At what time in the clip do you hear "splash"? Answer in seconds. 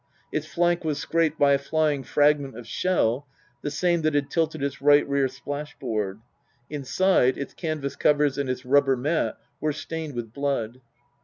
5.27-5.77